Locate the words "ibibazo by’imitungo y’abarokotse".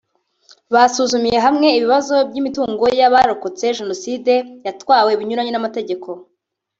1.77-3.65